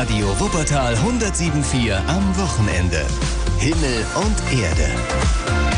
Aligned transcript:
Radio 0.00 0.28
Wuppertal 0.40 0.94
107.4 0.94 1.94
am 2.06 2.24
Wochenende. 2.38 3.06
Himmel 3.58 4.06
und 4.14 4.58
Erde. 4.58 5.69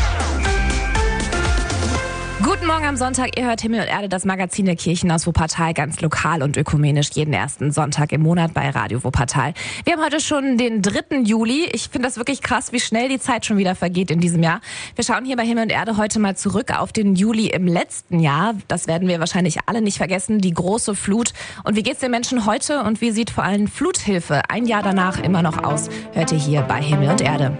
Guten 2.43 2.67
Morgen 2.67 2.85
am 2.85 2.97
Sonntag. 2.97 3.39
Ihr 3.39 3.45
hört 3.45 3.61
Himmel 3.61 3.79
und 3.79 3.87
Erde, 3.87 4.09
das 4.09 4.25
Magazin 4.25 4.65
der 4.65 4.75
Kirchen 4.75 5.09
aus 5.11 5.25
Wuppertal, 5.25 5.73
ganz 5.73 6.01
lokal 6.01 6.43
und 6.43 6.57
ökumenisch, 6.57 7.11
jeden 7.13 7.33
ersten 7.33 7.71
Sonntag 7.71 8.11
im 8.11 8.21
Monat 8.21 8.53
bei 8.53 8.69
Radio 8.69 9.01
Wuppertal. 9.01 9.53
Wir 9.85 9.93
haben 9.93 10.03
heute 10.03 10.19
schon 10.19 10.57
den 10.57 10.81
3. 10.81 11.19
Juli. 11.23 11.69
Ich 11.71 11.87
finde 11.87 12.05
das 12.05 12.17
wirklich 12.17 12.41
krass, 12.41 12.73
wie 12.73 12.81
schnell 12.81 13.07
die 13.07 13.17
Zeit 13.17 13.45
schon 13.45 13.55
wieder 13.55 13.75
vergeht 13.75 14.11
in 14.11 14.19
diesem 14.19 14.43
Jahr. 14.43 14.59
Wir 14.95 15.05
schauen 15.05 15.23
hier 15.23 15.37
bei 15.37 15.45
Himmel 15.45 15.63
und 15.63 15.69
Erde 15.69 15.95
heute 15.95 16.19
mal 16.19 16.35
zurück 16.35 16.77
auf 16.77 16.91
den 16.91 17.15
Juli 17.15 17.47
im 17.47 17.65
letzten 17.65 18.19
Jahr. 18.19 18.55
Das 18.67 18.87
werden 18.87 19.07
wir 19.07 19.21
wahrscheinlich 19.21 19.59
alle 19.67 19.81
nicht 19.81 19.97
vergessen, 19.97 20.39
die 20.39 20.53
große 20.53 20.95
Flut. 20.95 21.31
Und 21.63 21.77
wie 21.77 21.83
geht's 21.83 22.01
den 22.01 22.11
Menschen 22.11 22.45
heute 22.45 22.83
und 22.83 22.99
wie 22.99 23.11
sieht 23.11 23.29
vor 23.29 23.45
allem 23.45 23.67
Fluthilfe 23.67 24.41
ein 24.49 24.65
Jahr 24.65 24.83
danach 24.83 25.17
immer 25.17 25.43
noch 25.43 25.63
aus? 25.63 25.87
Hört 26.11 26.33
ihr 26.33 26.39
hier 26.39 26.61
bei 26.63 26.81
Himmel 26.81 27.09
und 27.09 27.21
Erde. 27.21 27.57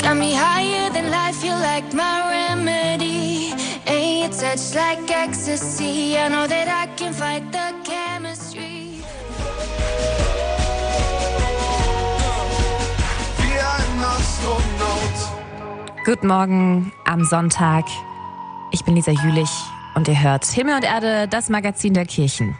Got 0.00 0.14
me 0.14 0.36
higher 0.36 0.88
than 0.92 1.10
life, 1.10 1.44
you 1.44 1.52
like 1.52 1.92
my 1.92 2.52
remedy. 2.52 3.54
Touch 4.40 4.74
like 4.74 5.08
ecstasy. 5.10 6.18
I 6.18 6.28
know 6.28 6.46
that 6.48 6.66
I 6.68 6.88
can 6.96 7.12
fight 7.12 7.52
the 7.52 7.72
chemistry. 7.84 9.00
Guten 16.04 16.26
Morgen 16.26 16.92
am 17.04 17.24
Sonntag. 17.24 17.84
Ich 18.72 18.84
bin 18.84 18.96
Lisa 18.96 19.12
Jülich 19.12 19.50
und 19.94 20.08
ihr 20.08 20.20
hört 20.20 20.44
Himmel 20.44 20.74
und 20.74 20.84
Erde, 20.84 21.28
das 21.28 21.48
Magazin 21.48 21.94
der 21.94 22.04
Kirchen. 22.04 22.56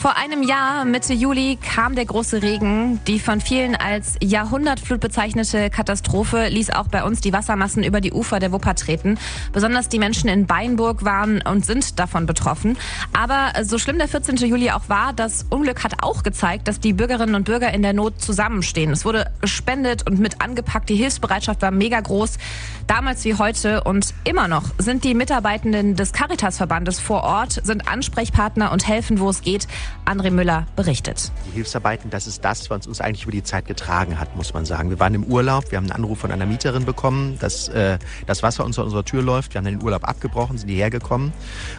Vor 0.00 0.16
einem 0.16 0.44
Jahr, 0.44 0.84
Mitte 0.84 1.12
Juli, 1.12 1.58
kam 1.60 1.96
der 1.96 2.04
große 2.04 2.40
Regen. 2.40 3.00
Die 3.08 3.18
von 3.18 3.40
vielen 3.40 3.74
als 3.74 4.14
Jahrhundertflut 4.22 5.00
bezeichnete 5.00 5.70
Katastrophe 5.70 6.46
ließ 6.46 6.70
auch 6.70 6.86
bei 6.86 7.02
uns 7.02 7.20
die 7.20 7.32
Wassermassen 7.32 7.82
über 7.82 8.00
die 8.00 8.12
Ufer 8.12 8.38
der 8.38 8.52
Wupper 8.52 8.76
treten. 8.76 9.18
Besonders 9.52 9.88
die 9.88 9.98
Menschen 9.98 10.28
in 10.28 10.46
Beinburg 10.46 11.04
waren 11.04 11.42
und 11.42 11.66
sind 11.66 11.98
davon 11.98 12.26
betroffen. 12.26 12.78
Aber 13.12 13.64
so 13.64 13.76
schlimm 13.76 13.98
der 13.98 14.06
14. 14.06 14.36
Juli 14.36 14.70
auch 14.70 14.88
war, 14.88 15.12
das 15.14 15.46
Unglück 15.50 15.82
hat 15.82 16.04
auch 16.04 16.22
gezeigt, 16.22 16.68
dass 16.68 16.78
die 16.78 16.92
Bürgerinnen 16.92 17.34
und 17.34 17.46
Bürger 17.46 17.74
in 17.74 17.82
der 17.82 17.92
Not 17.92 18.22
zusammenstehen. 18.22 18.92
Es 18.92 19.04
wurde 19.04 19.32
gespendet 19.40 20.08
und 20.08 20.20
mit 20.20 20.40
angepackt. 20.40 20.88
Die 20.90 20.94
Hilfsbereitschaft 20.94 21.60
war 21.60 21.72
mega 21.72 21.98
groß. 21.98 22.38
Damals 22.86 23.24
wie 23.24 23.34
heute 23.34 23.82
und 23.82 24.14
immer 24.22 24.46
noch 24.46 24.62
sind 24.78 25.02
die 25.02 25.14
Mitarbeitenden 25.14 25.96
des 25.96 26.12
Caritas-Verbandes 26.12 27.00
vor 27.00 27.24
Ort, 27.24 27.60
sind 27.64 27.88
Ansprechpartner 27.88 28.70
und 28.70 28.86
helfen, 28.86 29.18
wo 29.18 29.28
es 29.28 29.42
geht. 29.42 29.66
André 30.04 30.30
Müller 30.30 30.66
berichtet. 30.76 31.30
Die 31.46 31.52
Hilfsarbeiten, 31.52 32.10
das 32.10 32.26
ist 32.26 32.44
das, 32.44 32.70
was 32.70 32.86
uns 32.86 33.00
eigentlich 33.00 33.24
über 33.24 33.32
die 33.32 33.42
Zeit 33.42 33.66
getragen 33.66 34.18
hat, 34.18 34.36
muss 34.36 34.54
man 34.54 34.64
sagen. 34.64 34.90
Wir 34.90 34.98
waren 34.98 35.14
im 35.14 35.24
Urlaub, 35.24 35.70
wir 35.70 35.76
haben 35.76 35.84
einen 35.84 35.92
Anruf 35.92 36.18
von 36.18 36.30
einer 36.30 36.46
Mieterin 36.46 36.84
bekommen, 36.84 37.38
dass 37.40 37.68
äh, 37.68 37.98
das 38.26 38.42
Wasser 38.42 38.64
unter 38.64 38.84
unserer 38.84 39.04
Tür 39.04 39.22
läuft. 39.22 39.54
Wir 39.54 39.58
haben 39.58 39.66
den 39.66 39.82
Urlaub 39.82 40.08
abgebrochen, 40.08 40.56
sind 40.58 40.68
hierher 40.68 40.90
gekommen. 40.90 41.32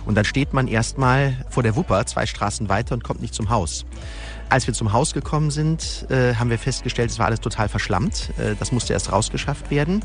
Und 0.06 0.16
dann 0.16 0.26
steht 0.26 0.54
man 0.54 0.68
erstmal 0.68 1.34
vor 1.50 1.64
der 1.64 1.76
Wupper, 1.76 2.06
zwei 2.06 2.26
Straßen 2.26 2.70
weiter 2.70 2.94
und 2.94 3.04
kommt 3.04 3.22
nicht 3.22 3.34
zum 3.34 3.50
Haus. 3.50 3.86
Als 4.50 4.66
wir 4.66 4.74
zum 4.74 4.94
Haus 4.94 5.14
gekommen 5.14 5.52
sind, 5.52 6.08
äh, 6.10 6.36
haben 6.36 6.50
wir 6.50 6.58
festgestellt, 6.58 7.12
es 7.12 7.20
war 7.20 7.28
alles 7.28 7.40
total 7.40 7.70
verschlammt. 7.70 8.32
Äh, 8.38 8.56
das 8.60 8.72
musste 8.72 8.94
erst 8.94 9.12
rausgeschafft 9.12 9.70
werden. 9.70 10.02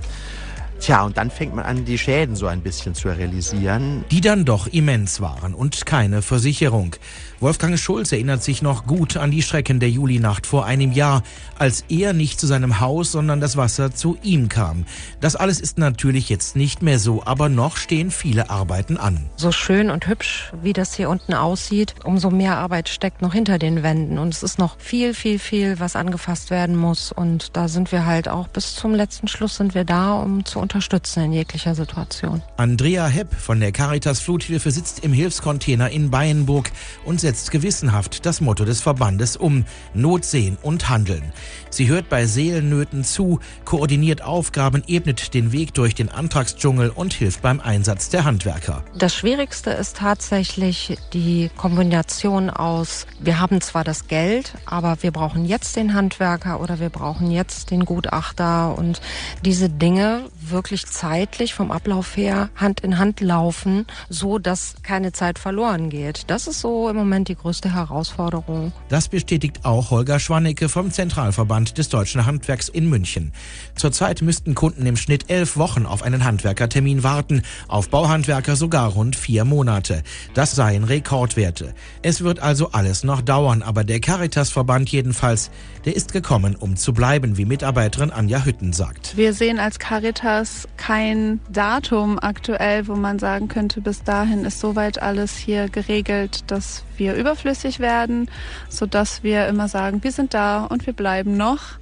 Tja, 0.80 1.02
und 1.04 1.16
dann 1.16 1.30
fängt 1.30 1.54
man 1.54 1.64
an, 1.64 1.84
die 1.84 1.96
Schäden 1.96 2.36
so 2.36 2.46
ein 2.46 2.60
bisschen 2.60 2.94
zu 2.94 3.08
realisieren. 3.08 4.04
Die 4.10 4.20
dann 4.20 4.44
doch 4.44 4.66
immens 4.66 5.20
waren 5.20 5.54
und 5.54 5.86
keine 5.86 6.20
Versicherung. 6.20 6.96
Wolfgang 7.40 7.78
Schulz 7.78 8.12
erinnert 8.12 8.42
sich 8.42 8.62
noch 8.62 8.86
gut 8.86 9.16
an 9.16 9.30
die 9.30 9.42
Schrecken 9.42 9.80
der 9.80 9.90
Julinacht 9.90 10.46
vor 10.46 10.64
einem 10.64 10.92
Jahr, 10.92 11.22
als 11.58 11.84
er 11.88 12.12
nicht 12.12 12.40
zu 12.40 12.46
seinem 12.46 12.80
Haus, 12.80 13.12
sondern 13.12 13.40
das 13.40 13.56
Wasser 13.56 13.94
zu 13.94 14.16
ihm 14.22 14.48
kam. 14.48 14.86
Das 15.20 15.36
alles 15.36 15.60
ist 15.60 15.76
natürlich 15.78 16.28
jetzt 16.28 16.56
nicht 16.56 16.82
mehr 16.82 16.98
so, 16.98 17.22
aber 17.24 17.48
noch 17.48 17.76
stehen 17.76 18.10
viele 18.10 18.50
Arbeiten 18.50 18.96
an. 18.96 19.28
So 19.36 19.52
schön 19.52 19.90
und 19.90 20.06
hübsch, 20.06 20.52
wie 20.62 20.72
das 20.72 20.94
hier 20.94 21.10
unten 21.10 21.34
aussieht, 21.34 21.94
umso 22.04 22.30
mehr 22.30 22.56
Arbeit 22.56 22.88
steckt 22.88 23.20
noch 23.20 23.34
hinter 23.34 23.58
den 23.58 23.82
Wänden. 23.82 24.18
Und 24.18 24.32
es 24.32 24.42
ist 24.42 24.58
noch 24.58 24.78
viel, 24.78 25.12
viel, 25.12 25.38
viel, 25.38 25.80
was 25.80 25.96
angefasst 25.96 26.50
werden 26.50 26.76
muss. 26.76 27.12
Und 27.12 27.56
da 27.56 27.68
sind 27.68 27.92
wir 27.92 28.06
halt 28.06 28.28
auch 28.28 28.48
bis 28.48 28.74
zum 28.74 28.94
letzten 28.94 29.28
Schluss 29.28 29.56
sind 29.56 29.74
wir 29.74 29.84
da, 29.84 30.14
um 30.14 30.44
zu 30.44 30.60
unterstützen 30.64 31.24
in 31.24 31.32
jeglicher 31.32 31.74
Situation. 31.74 32.42
Andrea 32.56 33.06
Hepp 33.06 33.32
von 33.34 33.60
der 33.60 33.70
Caritas 33.70 34.20
Fluthilfe 34.20 34.70
sitzt 34.70 35.04
im 35.04 35.12
Hilfscontainer 35.12 35.90
in 35.90 36.10
Bayenburg 36.10 36.72
und 37.04 37.20
setzt 37.20 37.50
gewissenhaft 37.50 38.26
das 38.26 38.40
Motto 38.40 38.64
des 38.64 38.80
Verbandes 38.80 39.36
um 39.36 39.64
Not 39.94 40.24
sehen 40.24 40.58
und 40.62 40.88
handeln. 40.88 41.32
Sie 41.74 41.88
hört 41.88 42.08
bei 42.08 42.26
Seelennöten 42.26 43.02
zu, 43.02 43.40
koordiniert 43.64 44.22
Aufgaben, 44.22 44.84
ebnet 44.86 45.34
den 45.34 45.50
Weg 45.50 45.74
durch 45.74 45.96
den 45.96 46.08
Antragsdschungel 46.08 46.90
und 46.90 47.12
hilft 47.12 47.42
beim 47.42 47.58
Einsatz 47.58 48.10
der 48.10 48.22
Handwerker. 48.22 48.84
Das 48.96 49.12
Schwierigste 49.12 49.70
ist 49.70 49.96
tatsächlich 49.96 50.96
die 51.12 51.50
Kombination 51.56 52.48
aus, 52.48 53.08
wir 53.18 53.40
haben 53.40 53.60
zwar 53.60 53.82
das 53.82 54.06
Geld, 54.06 54.54
aber 54.66 54.98
wir 55.00 55.10
brauchen 55.10 55.46
jetzt 55.46 55.74
den 55.74 55.94
Handwerker 55.94 56.60
oder 56.60 56.78
wir 56.78 56.90
brauchen 56.90 57.32
jetzt 57.32 57.72
den 57.72 57.84
Gutachter 57.84 58.78
und 58.78 59.00
diese 59.44 59.68
Dinge 59.68 60.26
wirklich 60.40 60.86
zeitlich 60.86 61.54
vom 61.54 61.72
Ablauf 61.72 62.16
her 62.16 62.50
Hand 62.54 62.80
in 62.80 62.98
Hand 62.98 63.20
laufen, 63.20 63.86
so 64.08 64.38
dass 64.38 64.76
keine 64.84 65.10
Zeit 65.10 65.40
verloren 65.40 65.90
geht. 65.90 66.30
Das 66.30 66.46
ist 66.46 66.60
so 66.60 66.88
im 66.88 66.94
Moment 66.94 67.26
die 67.26 67.34
größte 67.34 67.74
Herausforderung. 67.74 68.70
Das 68.88 69.08
bestätigt 69.08 69.64
auch 69.64 69.90
Holger 69.90 70.20
Schwannecke 70.20 70.68
vom 70.68 70.92
Zentralverband 70.92 71.63
des 71.64 71.88
Deutschen 71.88 72.26
Handwerks 72.26 72.68
in 72.68 72.88
München. 72.88 73.32
Zurzeit 73.74 74.22
müssten 74.22 74.54
Kunden 74.54 74.86
im 74.86 74.96
Schnitt 74.96 75.30
elf 75.30 75.56
Wochen 75.56 75.86
auf 75.86 76.02
einen 76.02 76.24
Handwerkertermin 76.24 77.02
warten, 77.02 77.42
auf 77.68 77.88
Bauhandwerker 77.88 78.56
sogar 78.56 78.90
rund 78.90 79.16
vier 79.16 79.44
Monate. 79.44 80.02
Das 80.34 80.54
seien 80.54 80.84
Rekordwerte. 80.84 81.74
Es 82.02 82.22
wird 82.22 82.40
also 82.40 82.70
alles 82.72 83.04
noch 83.04 83.22
dauern, 83.22 83.62
aber 83.62 83.84
der 83.84 84.00
Caritas-Verband 84.00 84.90
jedenfalls, 84.90 85.50
der 85.84 85.96
ist 85.96 86.12
gekommen, 86.12 86.56
um 86.56 86.76
zu 86.76 86.92
bleiben, 86.92 87.36
wie 87.36 87.44
Mitarbeiterin 87.44 88.10
Anja 88.10 88.44
Hütten 88.44 88.72
sagt. 88.72 89.16
Wir 89.16 89.32
sehen 89.32 89.58
als 89.58 89.78
Caritas 89.78 90.68
kein 90.76 91.40
Datum 91.50 92.18
aktuell, 92.18 92.86
wo 92.88 92.94
man 92.96 93.18
sagen 93.18 93.48
könnte, 93.48 93.80
bis 93.80 94.02
dahin 94.02 94.44
ist 94.44 94.60
soweit 94.60 95.00
alles 95.00 95.36
hier 95.36 95.68
geregelt, 95.68 96.50
dass 96.50 96.84
wir 96.98 97.14
überflüssig 97.14 97.80
werden, 97.80 98.30
sodass 98.68 99.22
wir 99.22 99.46
immer 99.48 99.68
sagen, 99.68 100.02
wir 100.02 100.12
sind 100.12 100.34
da 100.34 100.64
und 100.64 100.86
wir 100.86 100.92
bleiben 100.92 101.36
noch 101.36 101.78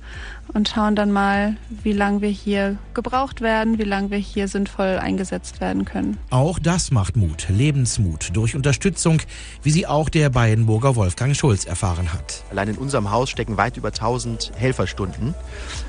und 0.54 0.68
schauen 0.68 0.96
dann 0.96 1.12
mal, 1.12 1.56
wie 1.70 1.92
lange 1.92 2.20
wir 2.20 2.28
hier 2.28 2.76
gebraucht 2.94 3.40
werden, 3.40 3.78
wie 3.78 3.84
lange 3.84 4.10
wir 4.10 4.18
hier 4.18 4.48
sinnvoll 4.48 4.98
eingesetzt 5.00 5.60
werden 5.60 5.84
können. 5.84 6.18
Auch 6.30 6.58
das 6.58 6.90
macht 6.90 7.16
Mut, 7.16 7.46
Lebensmut 7.48 8.30
durch 8.34 8.54
Unterstützung, 8.54 9.22
wie 9.62 9.70
sie 9.70 9.86
auch 9.86 10.08
der 10.08 10.30
Bayernburger 10.30 10.96
Wolfgang 10.96 11.34
Schulz 11.34 11.64
erfahren 11.64 12.12
hat. 12.12 12.44
Allein 12.50 12.68
in 12.68 12.78
unserem 12.78 13.10
Haus 13.10 13.30
stecken 13.30 13.56
weit 13.56 13.76
über 13.76 13.88
1000 13.88 14.52
Helferstunden. 14.56 15.34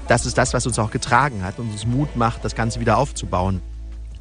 Das 0.07 0.25
ist 0.25 0.37
das, 0.37 0.53
was 0.53 0.65
uns 0.65 0.79
auch 0.79 0.91
getragen 0.91 1.43
hat 1.43 1.59
und 1.59 1.71
uns 1.71 1.85
Mut 1.85 2.15
macht, 2.15 2.45
das 2.45 2.55
Ganze 2.55 2.79
wieder 2.79 2.97
aufzubauen. 2.97 3.61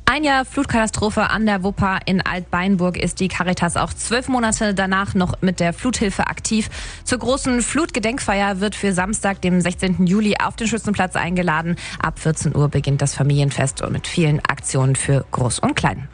Ein 0.04 0.24
Jahr 0.24 0.44
Flutkatastrophe 0.44 1.30
an 1.30 1.46
der 1.46 1.62
Wupper 1.62 2.00
in 2.06 2.20
Altbeinburg 2.20 2.98
ist 2.98 3.20
die 3.20 3.28
Caritas 3.28 3.76
auch 3.76 3.94
zwölf 3.94 4.28
Monate 4.28 4.74
danach 4.74 5.14
noch 5.14 5.40
mit 5.40 5.60
der 5.60 5.72
Fluthilfe 5.72 6.26
aktiv. 6.26 6.68
Zur 7.04 7.18
großen 7.18 7.62
Flutgedenkfeier 7.62 8.60
wird 8.60 8.74
für 8.74 8.92
Samstag, 8.92 9.40
dem 9.40 9.60
16. 9.60 10.06
Juli, 10.06 10.36
auf 10.42 10.56
den 10.56 10.66
Schützenplatz 10.66 11.16
eingeladen. 11.16 11.76
Ab 11.98 12.18
14 12.18 12.54
Uhr 12.54 12.68
beginnt 12.68 13.00
das 13.00 13.14
Familienfest 13.14 13.80
und 13.82 13.92
mit 13.92 14.06
vielen 14.06 14.40
Aktionen 14.40 14.96
für 14.96 15.24
Groß 15.30 15.60
und 15.60 15.74
Klein. 15.76 16.08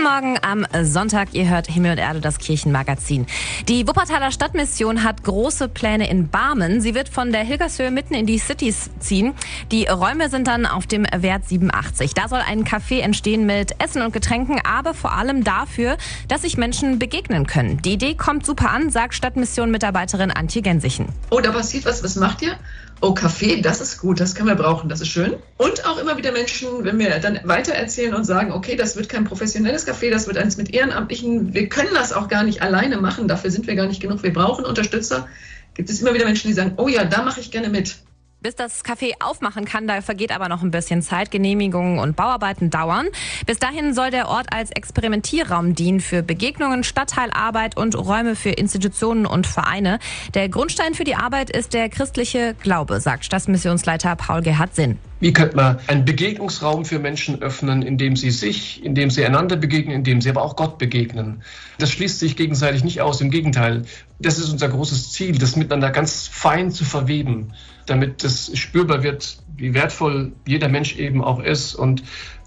Guten 0.00 0.12
Morgen 0.14 0.38
am 0.40 0.66
Sonntag. 0.82 1.34
Ihr 1.34 1.50
hört 1.50 1.66
Himmel 1.66 1.90
und 1.90 1.98
Erde, 1.98 2.20
das 2.20 2.38
Kirchenmagazin. 2.38 3.26
Die 3.68 3.86
Wuppertaler 3.86 4.30
Stadtmission 4.30 5.04
hat 5.04 5.24
große 5.24 5.68
Pläne 5.68 6.08
in 6.08 6.30
Barmen. 6.30 6.80
Sie 6.80 6.94
wird 6.94 7.10
von 7.10 7.32
der 7.32 7.44
Hilgershöhe 7.44 7.90
mitten 7.90 8.14
in 8.14 8.24
die 8.24 8.38
Cities 8.38 8.88
ziehen. 8.98 9.34
Die 9.70 9.84
Räume 9.84 10.30
sind 10.30 10.46
dann 10.46 10.64
auf 10.64 10.86
dem 10.86 11.04
Wert 11.14 11.46
87. 11.46 12.14
Da 12.14 12.28
soll 12.28 12.38
ein 12.38 12.64
Café 12.64 13.00
entstehen 13.00 13.44
mit 13.44 13.74
Essen 13.78 14.00
und 14.00 14.14
Getränken, 14.14 14.58
aber 14.64 14.94
vor 14.94 15.12
allem 15.12 15.44
dafür, 15.44 15.98
dass 16.28 16.42
sich 16.42 16.56
Menschen 16.56 16.98
begegnen 16.98 17.46
können. 17.46 17.82
Die 17.82 17.92
Idee 17.92 18.14
kommt 18.14 18.46
super 18.46 18.70
an, 18.70 18.88
sagt 18.88 19.12
Stadtmission-Mitarbeiterin 19.12 20.30
Antje 20.30 20.62
Gensichen. 20.62 21.10
Oh, 21.28 21.40
da 21.40 21.52
passiert 21.52 21.84
was. 21.84 22.02
Was 22.02 22.16
macht 22.16 22.40
ihr? 22.40 22.56
Oh, 23.02 23.14
Kaffee, 23.14 23.62
das 23.62 23.80
ist 23.80 23.98
gut, 23.98 24.20
das 24.20 24.34
können 24.34 24.48
wir 24.48 24.56
brauchen, 24.56 24.90
das 24.90 25.00
ist 25.00 25.08
schön. 25.08 25.36
Und 25.56 25.86
auch 25.86 25.96
immer 25.96 26.18
wieder 26.18 26.32
Menschen, 26.32 26.84
wenn 26.84 26.98
wir 26.98 27.18
dann 27.18 27.40
weiter 27.44 27.72
erzählen 27.72 28.12
und 28.14 28.24
sagen, 28.24 28.52
okay, 28.52 28.76
das 28.76 28.94
wird 28.94 29.08
kein 29.08 29.24
professionelles 29.24 29.86
Café, 29.90 30.10
das 30.10 30.26
wird 30.26 30.38
eins 30.38 30.56
mit 30.56 30.72
Ehrenamtlichen, 30.72 31.54
wir 31.54 31.68
können 31.68 31.94
das 31.94 32.12
auch 32.12 32.28
gar 32.28 32.44
nicht 32.44 32.62
alleine 32.62 32.98
machen, 32.98 33.28
dafür 33.28 33.50
sind 33.50 33.66
wir 33.66 33.74
gar 33.74 33.86
nicht 33.86 34.00
genug, 34.00 34.22
wir 34.22 34.32
brauchen 34.32 34.64
Unterstützer, 34.64 35.28
gibt 35.74 35.90
es 35.90 36.00
immer 36.00 36.14
wieder 36.14 36.26
Menschen, 36.26 36.48
die 36.48 36.54
sagen, 36.54 36.74
oh 36.76 36.88
ja, 36.88 37.04
da 37.04 37.22
mache 37.22 37.40
ich 37.40 37.50
gerne 37.50 37.68
mit. 37.68 37.96
Bis 38.42 38.56
das 38.56 38.82
Café 38.86 39.12
aufmachen 39.20 39.66
kann, 39.66 39.86
da 39.86 40.00
vergeht 40.00 40.32
aber 40.34 40.48
noch 40.48 40.62
ein 40.62 40.70
bisschen 40.70 41.02
Zeit. 41.02 41.30
Genehmigungen 41.30 41.98
und 41.98 42.16
Bauarbeiten 42.16 42.70
dauern. 42.70 43.08
Bis 43.44 43.58
dahin 43.58 43.92
soll 43.92 44.10
der 44.10 44.28
Ort 44.28 44.46
als 44.50 44.70
Experimentierraum 44.70 45.74
dienen 45.74 46.00
für 46.00 46.22
Begegnungen, 46.22 46.82
Stadtteilarbeit 46.82 47.76
und 47.76 47.94
Räume 47.94 48.36
für 48.36 48.48
Institutionen 48.48 49.26
und 49.26 49.46
Vereine. 49.46 49.98
Der 50.32 50.48
Grundstein 50.48 50.94
für 50.94 51.04
die 51.04 51.16
Arbeit 51.16 51.50
ist 51.50 51.74
der 51.74 51.90
christliche 51.90 52.54
Glaube, 52.54 53.00
sagt 53.00 53.26
Stadtmissionsleiter 53.26 54.16
Paul 54.16 54.40
Gerhard 54.40 54.74
Sinn. 54.74 54.96
Wie 55.20 55.34
könnte 55.34 55.56
man 55.56 55.78
einen 55.86 56.06
Begegnungsraum 56.06 56.86
für 56.86 56.98
Menschen 56.98 57.42
öffnen, 57.42 57.82
in 57.82 57.98
dem 57.98 58.16
sie 58.16 58.30
sich, 58.30 58.82
in 58.82 58.94
dem 58.94 59.10
sie 59.10 59.22
einander 59.22 59.56
begegnen, 59.56 59.96
in 59.96 60.04
dem 60.04 60.22
sie 60.22 60.30
aber 60.30 60.40
auch 60.40 60.56
Gott 60.56 60.78
begegnen? 60.78 61.42
Das 61.76 61.90
schließt 61.90 62.18
sich 62.18 62.36
gegenseitig 62.36 62.84
nicht 62.84 63.02
aus. 63.02 63.20
Im 63.20 63.30
Gegenteil, 63.30 63.82
das 64.18 64.38
ist 64.38 64.48
unser 64.48 64.70
großes 64.70 65.12
Ziel, 65.12 65.36
das 65.36 65.56
miteinander 65.56 65.90
ganz 65.90 66.26
fein 66.26 66.70
zu 66.70 66.86
verweben, 66.86 67.52
damit 67.90 68.24
es 68.24 68.56
spürbar 68.56 69.02
wird, 69.02 69.38
wie 69.56 69.74
wertvoll 69.74 70.32
jeder 70.46 70.68
Mensch 70.68 70.96
eben 70.96 71.22
auch 71.22 71.40
ist 71.40 71.74
und 71.74 72.02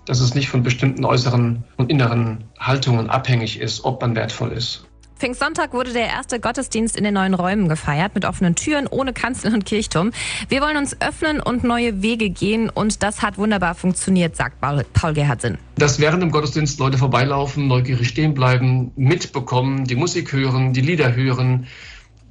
dass 0.06 0.20
es 0.20 0.36
nicht 0.36 0.50
von 0.50 0.64
bestimmten 0.64 1.06
äußeren 1.06 1.64
und 1.78 1.90
inneren 1.90 2.46
Haltungen 2.60 3.10
abhängig 3.10 3.60
ist, 3.60 3.86
ob 3.86 4.02
man 4.02 4.16
wertvoll 4.16 4.52
ist. 4.52 4.86
Pfingstsonntag 5.18 5.74
wurde 5.74 5.94
der 5.94 6.08
erste 6.08 6.40
Gottesdienst 6.42 6.98
in 6.98 7.06
den 7.06 7.14
neuen 7.14 7.34
Räumen 7.34 7.70
gefeiert, 7.70 8.14
mit 8.14 8.26
offenen 8.26 8.56
Türen, 8.56 8.88
ohne 8.88 9.14
Kanzel 9.14 9.54
und 9.54 9.66
Kirchturm. 9.66 10.12
Wir 10.50 10.60
wollen 10.62 10.76
uns 10.76 11.00
öffnen 11.00 11.40
und 11.40 11.64
neue 11.64 12.02
Wege 12.02 12.30
gehen 12.30 12.70
und 12.70 13.04
das 13.04 13.22
hat 13.22 13.38
wunderbar 13.38 13.76
funktioniert, 13.76 14.36
sagt 14.36 14.60
Paul 14.60 15.14
Gerhard 15.14 15.42
Sinn. 15.42 15.58
Dass 15.78 16.00
während 16.00 16.24
dem 16.24 16.32
Gottesdienst 16.32 16.78
Leute 16.80 16.98
vorbeilaufen, 16.98 17.68
neugierig 17.68 18.10
stehen 18.10 18.34
bleiben, 18.34 18.92
mitbekommen, 18.98 19.86
die 19.86 19.96
Musik 19.96 20.34
hören, 20.34 20.74
die 20.74 20.82
Lieder 20.82 21.16
hören, 21.16 21.68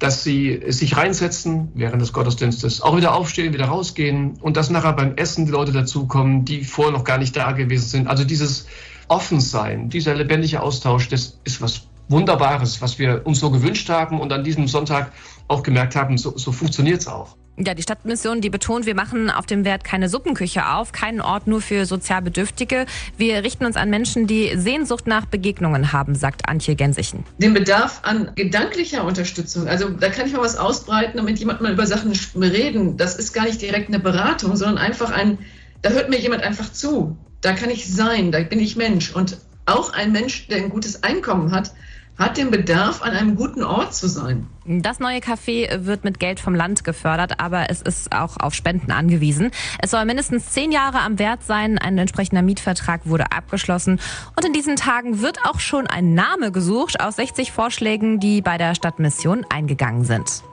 dass 0.03 0.21
sie 0.21 0.61
sich 0.67 0.97
reinsetzen 0.97 1.71
während 1.75 2.01
des 2.01 2.11
Gottesdienstes, 2.11 2.81
auch 2.81 2.97
wieder 2.97 3.15
aufstehen, 3.15 3.53
wieder 3.53 3.67
rausgehen 3.67 4.33
und 4.41 4.57
dass 4.57 4.69
nachher 4.69 4.91
beim 4.91 5.15
Essen 5.15 5.45
die 5.45 5.51
Leute 5.53 5.71
dazukommen, 5.71 6.43
die 6.43 6.65
vorher 6.65 6.91
noch 6.91 7.05
gar 7.05 7.17
nicht 7.17 7.37
da 7.37 7.53
gewesen 7.53 7.85
sind. 7.85 8.07
Also 8.09 8.25
dieses 8.25 8.67
Offensein, 9.07 9.87
dieser 9.87 10.13
lebendige 10.13 10.61
Austausch, 10.61 11.07
das 11.07 11.39
ist 11.45 11.61
was 11.61 11.87
Wunderbares, 12.09 12.81
was 12.81 12.99
wir 12.99 13.25
uns 13.25 13.39
so 13.39 13.49
gewünscht 13.49 13.89
haben 13.89 14.19
und 14.19 14.33
an 14.33 14.43
diesem 14.43 14.67
Sonntag 14.67 15.13
auch 15.47 15.63
gemerkt 15.63 15.95
haben, 15.95 16.17
so, 16.17 16.37
so 16.37 16.51
funktioniert 16.51 16.99
es 16.99 17.07
auch. 17.07 17.37
Ja, 17.57 17.75
die 17.75 17.83
Stadtmission, 17.83 18.41
die 18.41 18.49
betont, 18.49 18.87
wir 18.87 18.95
machen 18.95 19.29
auf 19.29 19.45
dem 19.45 19.63
Wert 19.63 19.83
keine 19.83 20.09
Suppenküche 20.09 20.69
auf, 20.69 20.91
keinen 20.91 21.21
Ort 21.21 21.45
nur 21.45 21.61
für 21.61 21.85
sozial 21.85 22.23
Bedürftige. 22.23 22.87
Wir 23.15 23.43
richten 23.43 23.65
uns 23.65 23.75
an 23.75 23.91
Menschen, 23.91 24.25
die 24.25 24.53
Sehnsucht 24.55 25.05
nach 25.05 25.27
Begegnungen 25.27 25.93
haben, 25.93 26.15
sagt 26.15 26.49
Antje 26.49 26.75
Gensichen. 26.75 27.23
Den 27.37 27.53
Bedarf 27.53 27.99
an 28.01 28.31
gedanklicher 28.33 29.03
Unterstützung, 29.03 29.67
also 29.67 29.89
da 29.89 30.09
kann 30.09 30.25
ich 30.25 30.33
mal 30.33 30.41
was 30.41 30.57
ausbreiten 30.57 31.19
und 31.19 31.25
mit 31.25 31.37
jemandem 31.37 31.67
mal 31.67 31.73
über 31.73 31.85
Sachen 31.85 32.11
reden. 32.35 32.97
Das 32.97 33.17
ist 33.17 33.33
gar 33.33 33.45
nicht 33.45 33.61
direkt 33.61 33.89
eine 33.89 33.99
Beratung, 33.99 34.55
sondern 34.55 34.79
einfach 34.79 35.11
ein, 35.11 35.37
da 35.83 35.91
hört 35.91 36.09
mir 36.09 36.19
jemand 36.19 36.41
einfach 36.41 36.71
zu. 36.71 37.17
Da 37.41 37.53
kann 37.53 37.69
ich 37.69 37.87
sein, 37.87 38.31
da 38.31 38.39
bin 38.39 38.59
ich 38.59 38.77
Mensch. 38.77 39.13
Und 39.13 39.37
auch 39.67 39.93
ein 39.93 40.11
Mensch, 40.11 40.47
der 40.47 40.57
ein 40.57 40.69
gutes 40.69 41.03
Einkommen 41.03 41.51
hat, 41.51 41.71
hat 42.17 42.37
den 42.37 42.51
Bedarf, 42.51 43.01
an 43.01 43.11
einem 43.11 43.35
guten 43.35 43.63
Ort 43.63 43.93
zu 43.95 44.07
sein. 44.07 44.47
Das 44.65 44.99
neue 44.99 45.19
Café 45.19 45.85
wird 45.85 46.03
mit 46.03 46.19
Geld 46.19 46.39
vom 46.39 46.55
Land 46.55 46.83
gefördert, 46.83 47.39
aber 47.39 47.69
es 47.69 47.81
ist 47.81 48.13
auch 48.15 48.37
auf 48.37 48.53
Spenden 48.53 48.91
angewiesen. 48.91 49.51
Es 49.79 49.91
soll 49.91 50.05
mindestens 50.05 50.51
zehn 50.51 50.71
Jahre 50.71 50.99
am 50.99 51.19
Wert 51.19 51.43
sein. 51.43 51.77
Ein 51.77 51.97
entsprechender 51.97 52.41
Mietvertrag 52.41 53.01
wurde 53.05 53.31
abgeschlossen. 53.31 53.99
Und 54.35 54.45
in 54.45 54.53
diesen 54.53 54.75
Tagen 54.75 55.21
wird 55.21 55.39
auch 55.45 55.59
schon 55.59 55.87
ein 55.87 56.13
Name 56.13 56.51
gesucht 56.51 57.01
aus 57.01 57.15
60 57.15 57.51
Vorschlägen, 57.51 58.19
die 58.19 58.41
bei 58.41 58.57
der 58.57 58.75
Stadtmission 58.75 59.45
eingegangen 59.49 60.05
sind. 60.05 60.43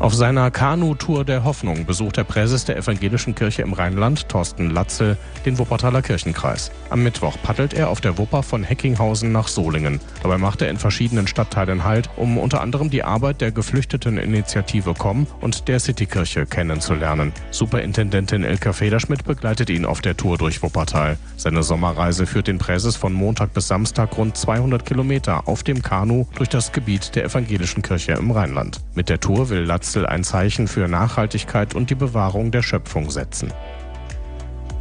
Auf 0.00 0.12
seiner 0.12 0.50
Kanu-Tour 0.50 1.24
der 1.24 1.44
Hoffnung 1.44 1.86
besucht 1.86 2.16
der 2.16 2.24
Präses 2.24 2.64
der 2.64 2.76
Evangelischen 2.76 3.36
Kirche 3.36 3.62
im 3.62 3.72
Rheinland, 3.72 4.28
Thorsten 4.28 4.70
Latze, 4.70 5.16
den 5.46 5.56
Wuppertaler 5.56 6.02
Kirchenkreis. 6.02 6.72
Am 6.90 7.04
Mittwoch 7.04 7.36
paddelt 7.42 7.74
er 7.74 7.88
auf 7.88 8.00
der 8.00 8.18
Wupper 8.18 8.42
von 8.42 8.64
Heckinghausen 8.64 9.30
nach 9.30 9.46
Solingen. 9.46 10.00
Dabei 10.22 10.36
macht 10.36 10.62
er 10.62 10.68
in 10.68 10.78
verschiedenen 10.78 11.28
Stadtteilen 11.28 11.84
Halt, 11.84 12.10
um 12.16 12.38
unter 12.38 12.60
anderem 12.60 12.90
die 12.90 13.04
Arbeit 13.04 13.40
der 13.40 13.52
Geflüchteteninitiative 13.52 14.94
COM 14.94 15.28
und 15.40 15.68
der 15.68 15.78
Citykirche 15.78 16.44
kennenzulernen. 16.44 17.32
Superintendentin 17.52 18.42
Ilka 18.42 18.72
Federschmidt 18.72 19.24
begleitet 19.24 19.70
ihn 19.70 19.86
auf 19.86 20.00
der 20.00 20.16
Tour 20.16 20.38
durch 20.38 20.60
Wuppertal. 20.62 21.16
Seine 21.36 21.62
Sommerreise 21.62 22.26
führt 22.26 22.48
den 22.48 22.58
Präses 22.58 22.96
von 22.96 23.12
Montag 23.12 23.54
bis 23.54 23.68
Samstag 23.68 24.16
rund 24.18 24.36
200 24.36 24.84
Kilometer 24.84 25.46
auf 25.46 25.62
dem 25.62 25.82
Kanu 25.82 26.26
durch 26.34 26.48
das 26.48 26.72
Gebiet 26.72 27.14
der 27.14 27.24
Evangelischen 27.24 27.82
Kirche 27.82 28.12
im 28.12 28.32
Rheinland. 28.32 28.80
Mit 28.94 29.08
der 29.08 29.20
Tour 29.20 29.48
will 29.50 29.60
Latze 29.60 29.83
Wurzel 29.84 30.06
ein 30.06 30.24
Zeichen 30.24 30.66
für 30.66 30.88
Nachhaltigkeit 30.88 31.74
und 31.74 31.90
die 31.90 31.94
Bewahrung 31.94 32.50
der 32.50 32.62
Schöpfung 32.62 33.10
setzen. 33.10 33.52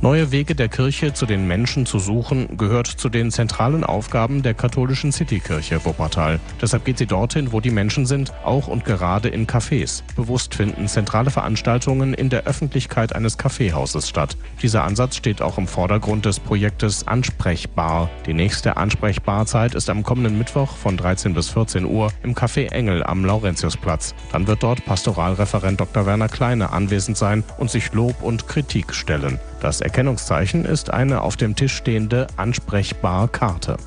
Neue 0.03 0.33
Wege 0.33 0.53
der 0.53 0.67
Kirche 0.67 1.13
zu 1.13 1.25
den 1.25 1.47
Menschen 1.47 1.85
zu 1.85 1.97
suchen, 1.97 2.57
gehört 2.57 2.87
zu 2.87 3.07
den 3.07 3.31
zentralen 3.31 3.85
Aufgaben 3.85 4.43
der 4.43 4.53
katholischen 4.53 5.13
Citykirche 5.13 5.85
Wuppertal. 5.85 6.41
Deshalb 6.61 6.83
geht 6.83 6.97
sie 6.97 7.05
dorthin, 7.05 7.53
wo 7.53 7.61
die 7.61 7.71
Menschen 7.71 8.05
sind, 8.05 8.33
auch 8.43 8.67
und 8.67 8.83
gerade 8.83 9.29
in 9.29 9.47
Cafés. 9.47 10.03
Bewusst 10.17 10.55
finden 10.55 10.89
zentrale 10.89 11.31
Veranstaltungen 11.31 12.13
in 12.13 12.29
der 12.29 12.43
Öffentlichkeit 12.43 13.15
eines 13.15 13.37
Kaffeehauses 13.37 14.09
statt. 14.09 14.35
Dieser 14.61 14.83
Ansatz 14.83 15.15
steht 15.15 15.41
auch 15.41 15.57
im 15.57 15.67
Vordergrund 15.67 16.25
des 16.25 16.41
Projektes 16.41 17.07
Ansprechbar. 17.07 18.09
Die 18.25 18.33
nächste 18.33 18.75
Ansprechbarzeit 18.75 19.73
ist 19.73 19.89
am 19.89 20.03
kommenden 20.03 20.37
Mittwoch 20.37 20.75
von 20.75 20.97
13 20.97 21.33
bis 21.33 21.47
14 21.51 21.85
Uhr 21.85 22.11
im 22.23 22.35
Café 22.35 22.73
Engel 22.73 23.03
am 23.03 23.23
Laurentiusplatz. 23.23 24.15
Dann 24.33 24.47
wird 24.47 24.63
dort 24.63 24.83
Pastoralreferent 24.83 25.79
Dr. 25.79 26.05
Werner 26.05 26.27
Kleine 26.27 26.71
anwesend 26.71 27.15
sein 27.15 27.45
und 27.57 27.71
sich 27.71 27.93
Lob 27.93 28.21
und 28.21 28.49
Kritik 28.49 28.93
stellen. 28.93 29.39
Das 29.63 29.79
Erkennungszeichen 29.79 30.65
ist 30.65 30.89
eine 30.89 31.21
auf 31.21 31.37
dem 31.37 31.55
Tisch 31.55 31.77
stehende 31.77 32.27
ansprechbar 32.35 33.29
Karte. 33.29 33.77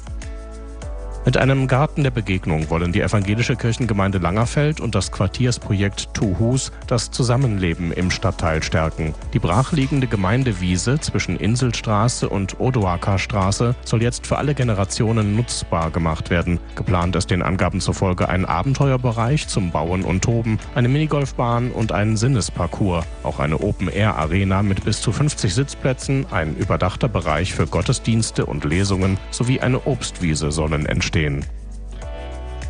Mit 1.26 1.36
einem 1.38 1.66
Garten 1.66 2.04
der 2.04 2.12
Begegnung 2.12 2.70
wollen 2.70 2.92
die 2.92 3.00
evangelische 3.00 3.56
Kirchengemeinde 3.56 4.18
Langerfeld 4.18 4.80
und 4.80 4.94
das 4.94 5.10
Quartiersprojekt 5.10 6.14
Tuhus 6.14 6.70
das 6.86 7.10
Zusammenleben 7.10 7.90
im 7.90 8.12
Stadtteil 8.12 8.62
stärken. 8.62 9.12
Die 9.32 9.40
brachliegende 9.40 10.06
Gemeindewiese 10.06 11.00
zwischen 11.00 11.36
Inselstraße 11.36 12.28
und 12.28 12.60
Odoaker 12.60 13.18
Straße 13.18 13.74
soll 13.84 14.02
jetzt 14.02 14.24
für 14.24 14.38
alle 14.38 14.54
Generationen 14.54 15.34
nutzbar 15.34 15.90
gemacht 15.90 16.30
werden. 16.30 16.60
Geplant 16.76 17.16
ist 17.16 17.32
den 17.32 17.42
Angaben 17.42 17.80
zufolge 17.80 18.28
ein 18.28 18.44
Abenteuerbereich 18.44 19.48
zum 19.48 19.72
Bauen 19.72 20.04
und 20.04 20.22
Toben, 20.22 20.60
eine 20.76 20.86
Minigolfbahn 20.86 21.72
und 21.72 21.90
ein 21.90 22.16
Sinnesparcours, 22.16 23.04
auch 23.24 23.40
eine 23.40 23.58
Open-Air-Arena 23.58 24.62
mit 24.62 24.84
bis 24.84 25.00
zu 25.00 25.10
50 25.10 25.52
Sitzplätzen, 25.52 26.24
ein 26.30 26.54
überdachter 26.54 27.08
Bereich 27.08 27.52
für 27.52 27.66
Gottesdienste 27.66 28.46
und 28.46 28.64
Lesungen 28.64 29.18
sowie 29.32 29.58
eine 29.58 29.88
Obstwiese 29.88 30.52
sollen 30.52 30.86
entstehen 30.86 31.15
stehen. 31.16 31.46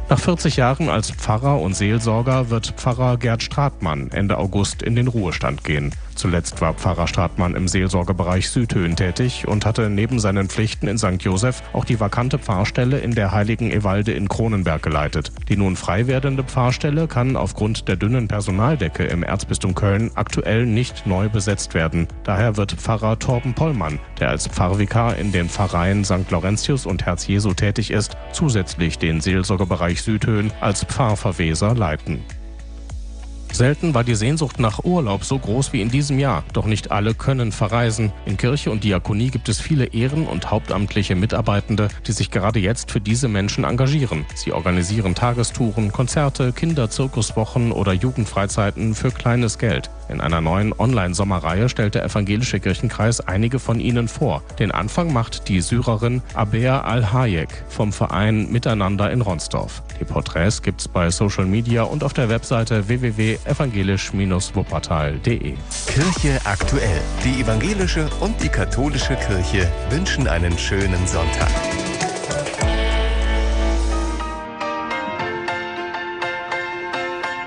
Nach 0.09 0.21
40 0.21 0.57
Jahren 0.57 0.89
als 0.89 1.11
Pfarrer 1.11 1.61
und 1.61 1.75
Seelsorger 1.75 2.49
wird 2.49 2.75
Pfarrer 2.77 3.17
Gerd 3.17 3.43
Stratmann 3.43 4.13
Ende 4.13 4.39
August 4.39 4.83
in 4.83 4.95
den 4.95 5.09
Ruhestand 5.09 5.65
gehen. 5.65 5.93
Zuletzt 6.17 6.63
war 6.63 6.73
Pfarrer 6.73 7.07
Stratmann 7.07 7.55
im 7.55 7.69
Seelsorgebereich 7.69 8.49
Südhöhen 8.49 8.97
tätig 8.97 9.47
und 9.47 9.67
hatte 9.67 9.91
neben 9.91 10.19
seinen 10.19 10.49
Pflichten 10.49 10.89
in 10.89 10.97
St. 10.97 11.23
Josef 11.23 11.63
auch 11.75 11.85
die 11.85 12.01
vakante 12.01 12.39
Pfarrstelle 12.39 12.99
in 12.99 13.15
der 13.15 13.33
Heiligen 13.33 13.71
Ewalde 13.71 14.13
in 14.13 14.29
Kronenberg 14.29 14.83
geleitet. 14.83 15.31
Die 15.49 15.57
nun 15.57 15.77
frei 15.77 16.07
werdende 16.07 16.43
Pfarrstelle 16.43 17.07
kann 17.07 17.37
aufgrund 17.37 17.87
der 17.87 17.97
dünnen 17.97 18.29
Personaldecke 18.29 19.05
im 19.05 19.23
Erzbistum 19.23 19.75
Köln 19.75 20.11
aktuell 20.15 20.65
nicht 20.65 21.07
neu 21.07 21.29
besetzt 21.29 21.75
werden. 21.75 22.09
Daher 22.25 22.57
wird 22.57 22.73
Pfarrer 22.73 23.19
Torben 23.19 23.55
Pollmann, 23.55 23.99
der 24.19 24.31
als 24.31 24.49
Pfarrvikar 24.49 25.17
in 25.17 25.33
den 25.33 25.51
Pfarreien 25.51 26.05
St. 26.05 26.31
Laurentius 26.31 26.87
und 26.87 27.05
Herz 27.05 27.27
Jesu 27.27 27.53
tätig 27.53 27.91
ist, 27.91 28.17
zusätzlich 28.33 28.99
den 28.99 29.21
Seelsorgebereich 29.21 30.01
Südhöhen 30.01 30.51
als 30.61 30.85
Pfarrverweser 30.85 31.75
leiten. 31.75 32.25
Selten 33.53 33.95
war 33.95 34.05
die 34.05 34.15
Sehnsucht 34.15 34.61
nach 34.61 34.85
Urlaub 34.85 35.25
so 35.25 35.39
groß 35.39 35.73
wie 35.73 35.81
in 35.81 35.91
diesem 35.91 36.19
Jahr. 36.19 36.45
Doch 36.53 36.67
nicht 36.67 36.91
alle 36.91 37.15
können 37.15 37.53
verreisen. 37.53 38.13
In 38.27 38.37
Kirche 38.37 38.71
und 38.71 38.85
Diakonie 38.85 39.31
gibt 39.31 39.49
es 39.49 39.61
viele 39.61 39.87
ehren- 39.87 40.27
und 40.27 40.51
hauptamtliche 40.51 41.15
Mitarbeitende, 41.15 41.89
die 42.07 42.13
sich 42.13 42.31
gerade 42.31 42.59
jetzt 42.59 42.91
für 42.91 43.01
diese 43.01 43.29
Menschen 43.29 43.65
engagieren. 43.65 44.27
Sie 44.35 44.53
organisieren 44.53 45.15
Tagestouren, 45.15 45.91
Konzerte, 45.91 46.53
Kinder-Zirkuswochen 46.53 47.73
oder 47.73 47.93
Jugendfreizeiten 47.93 48.95
für 48.95 49.11
kleines 49.11 49.59
Geld. 49.59 49.91
In 50.09 50.21
einer 50.21 50.41
neuen 50.41 50.73
Online-Sommerreihe 50.73 51.69
stellt 51.69 51.97
der 51.97 52.05
Evangelische 52.05 52.61
Kirchenkreis 52.61 53.21
einige 53.21 53.59
von 53.59 53.81
ihnen 53.81 54.07
vor. 54.07 54.43
Den 54.59 54.71
Anfang 54.71 55.13
macht 55.13 55.49
die 55.49 55.61
Syrerin 55.61 56.23
Abea 56.35 56.83
Al-Hayek 56.83 57.65
vom 57.69 57.93
Verein 57.93 58.51
Miteinander 58.53 59.11
in 59.11 59.21
Ronsdorf. 59.21 59.83
Die 59.99 60.05
Porträts 60.05 60.63
gibt's 60.63 60.87
bei 60.87 61.11
Social 61.11 61.47
Media 61.47 61.83
und 61.83 62.05
auf 62.05 62.13
der 62.13 62.29
Webseite 62.29 62.89
www.evangelisch-wuppertal.de. 63.47 65.55
Kirche 65.87 66.41
aktuell. 66.45 67.01
Die 67.25 67.41
evangelische 67.41 68.09
und 68.21 68.41
die 68.43 68.49
katholische 68.49 69.17
Kirche 69.17 69.71
wünschen 69.91 70.29
einen 70.29 70.57
schönen 70.59 71.07
Sonntag. 71.07 71.51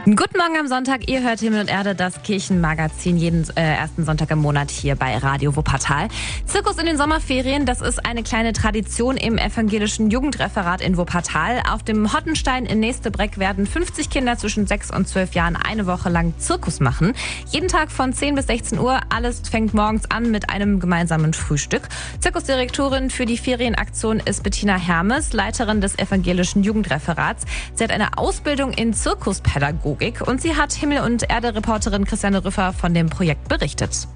Guten 0.06 0.38
Morgen 0.38 0.58
am 0.58 0.68
Sonntag. 0.68 1.10
Ihr 1.10 1.22
hört 1.22 1.42
Himmel 1.42 1.60
und 1.60 1.70
Erde, 1.70 1.94
das 1.94 2.24
Kirchenmagazin, 2.24 3.18
jeden 3.18 3.46
äh, 3.58 3.62
ersten 3.62 4.06
Sonntag 4.06 4.32
im 4.32 4.40
Monat 4.40 4.72
hier 4.72 4.96
bei 4.96 5.18
Radio 5.18 5.58
Wuppertal. 5.58 6.08
Zirkus 6.46 6.78
in 6.78 6.86
den 6.86 6.98
Sommerferien, 6.98 7.66
das 7.66 7.82
ist 7.82 8.06
eine 8.06 8.24
kleine 8.24 8.54
Tradition 8.54 9.18
im 9.18 9.38
evangelischen 9.38 10.10
Jugendreferat 10.10 10.80
in 10.80 10.96
Wuppertal. 10.96 11.62
Auf 11.70 11.84
dem 11.84 12.14
Hottenstein 12.14 12.66
in 12.66 12.80
Nächstebreck 12.80 13.40
werden 13.40 13.68
50 13.68 14.10
Kinder 14.10 14.38
zwischen 14.38 14.68
6 14.68 14.90
und 14.90 15.06
12 15.06 15.34
Jahren 15.34 15.58
eine 15.58 15.86
Woche 15.86 16.10
lang 16.10 16.34
Zirkus 16.38 16.80
machen. 16.80 17.14
Jeden 17.50 17.68
Tag 17.68 17.92
von 17.92 18.14
10 18.14 18.36
bis 18.36 18.48
16 18.48 18.80
Uhr. 18.80 19.02
Alles 19.10 19.42
fängt 19.50 19.74
morgens 19.74 20.10
an 20.10 20.32
mit 20.32 20.50
einem 20.50 20.80
gemeinsamen 20.80 21.34
Frühstück. 21.34 21.90
Zirkusdirektorin 22.20 23.10
für 23.10 23.26
die 23.26 23.38
Ferienaktion 23.38 24.22
ist 24.22 24.44
Bettina 24.44 24.78
Hermes, 24.78 25.34
Leiterin 25.34 25.82
des 25.82 26.00
evangelischen 26.00 26.64
Jugendreferats. 26.64 27.44
Sie 27.76 27.84
hat 27.84 27.92
eine 27.92 28.18
Ausbildung 28.18 28.72
in 28.72 28.94
Zirkuspädagogik 28.94 29.90
und 30.26 30.42
sie 30.42 30.56
hat 30.56 30.72
Himmel- 30.72 31.02
und 31.02 31.30
Erde-Reporterin 31.30 32.06
Christiane 32.06 32.44
Rüffer 32.44 32.72
von 32.72 32.94
dem 32.94 33.10
Projekt 33.10 33.50
berichtet. 33.50 34.08